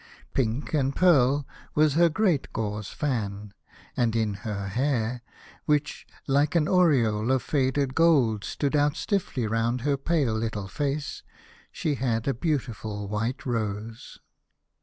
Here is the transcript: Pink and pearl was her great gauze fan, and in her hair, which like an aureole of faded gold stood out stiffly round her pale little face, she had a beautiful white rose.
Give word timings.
Pink 0.33 0.73
and 0.73 0.95
pearl 0.95 1.45
was 1.75 1.93
her 1.93 2.09
great 2.09 2.51
gauze 2.53 2.87
fan, 2.87 3.53
and 3.95 4.15
in 4.15 4.33
her 4.33 4.67
hair, 4.69 5.21
which 5.65 6.07
like 6.25 6.55
an 6.55 6.67
aureole 6.67 7.31
of 7.31 7.43
faded 7.43 7.93
gold 7.93 8.43
stood 8.43 8.75
out 8.75 8.95
stiffly 8.95 9.45
round 9.45 9.81
her 9.81 9.97
pale 9.97 10.33
little 10.33 10.67
face, 10.67 11.21
she 11.71 11.93
had 12.01 12.27
a 12.27 12.33
beautiful 12.33 13.07
white 13.07 13.45
rose. 13.45 14.17